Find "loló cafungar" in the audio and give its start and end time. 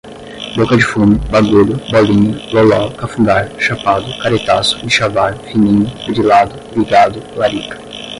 2.51-3.51